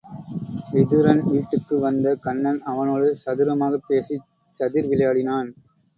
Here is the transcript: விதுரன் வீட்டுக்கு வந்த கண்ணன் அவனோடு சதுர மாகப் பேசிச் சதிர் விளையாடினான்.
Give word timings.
விதுரன் 0.71 1.21
வீட்டுக்கு 1.25 1.75
வந்த 1.79 2.15
கண்ணன் 2.23 2.59
அவனோடு 2.63 3.15
சதுர 3.23 3.55
மாகப் 3.55 3.87
பேசிச் 3.87 4.27
சதிர் 4.57 4.89
விளையாடினான். 4.89 5.51